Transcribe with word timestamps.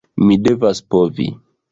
Mi 0.27 0.37
devas 0.47 0.81
povi. 0.95 1.27